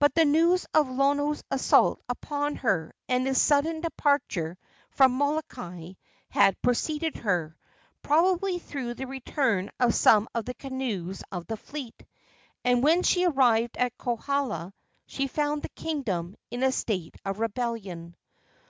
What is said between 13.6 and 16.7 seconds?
at Kohala she found the kingdom in